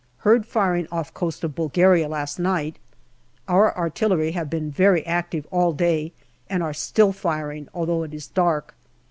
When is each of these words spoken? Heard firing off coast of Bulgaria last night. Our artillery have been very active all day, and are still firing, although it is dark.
Heard 0.17 0.47
firing 0.47 0.87
off 0.91 1.13
coast 1.13 1.43
of 1.43 1.53
Bulgaria 1.53 2.09
last 2.09 2.39
night. 2.39 2.77
Our 3.47 3.77
artillery 3.77 4.31
have 4.31 4.49
been 4.49 4.71
very 4.71 5.05
active 5.05 5.45
all 5.51 5.73
day, 5.73 6.11
and 6.49 6.63
are 6.63 6.73
still 6.73 7.11
firing, 7.13 7.69
although 7.71 8.01
it 8.01 8.13
is 8.15 8.25
dark. 8.25 8.73